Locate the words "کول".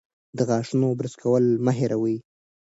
1.21-1.43